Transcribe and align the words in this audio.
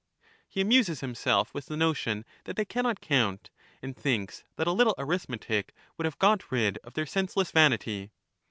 He 0.49 0.61
amuses 0.61 1.01
himself 1.01 1.53
with 1.53 1.67
the 1.67 1.77
notion 1.77 2.25
that 2.45 2.55
they 2.55 2.65
cannot 2.65 3.01
count, 3.01 3.51
and 3.83 3.95
thinks 3.95 4.43
that 4.55 4.65
a 4.65 4.71
little 4.71 4.95
arith 4.97 5.29
metic 5.29 5.75
would 5.95 6.05
have 6.05 6.17
got 6.17 6.51
rid 6.51 6.79
of 6.79 6.95
their 6.95 7.05
senseless 7.05 7.51
vanity. 7.51 8.09